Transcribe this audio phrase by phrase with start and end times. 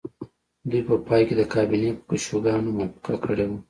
[0.69, 3.57] دوی په پای کې د کابینې په کشوګانو موافقه کړې وه